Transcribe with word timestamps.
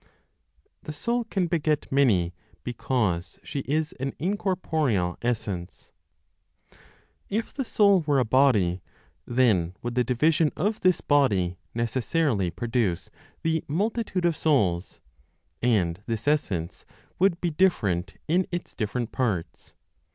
THE 0.81 0.93
SOUL 0.93 1.25
CAN 1.25 1.45
BEGET 1.45 1.91
MANY 1.91 2.33
BECAUSE 2.63 3.39
SHE 3.43 3.59
IS 3.67 3.91
AN 3.99 4.13
INCORPOREAL 4.17 5.19
ESSENCE. 5.21 5.91
If 7.29 7.53
the 7.53 7.63
Soul 7.63 8.01
were 8.07 8.17
a 8.17 8.25
body, 8.25 8.81
then 9.27 9.75
would 9.83 9.93
the 9.93 10.03
division 10.03 10.49
of 10.57 10.79
this 10.81 11.01
body 11.01 11.59
necessarily 11.75 12.49
produce 12.49 13.11
the 13.43 13.63
multitude 13.67 14.25
of 14.25 14.35
souls, 14.35 14.99
and 15.61 16.01
this 16.07 16.27
essence 16.27 16.83
would 17.19 17.39
be 17.39 17.51
different 17.51 18.15
in 18.27 18.47
its 18.51 18.73
different 18.73 19.11
parts. 19.11 19.75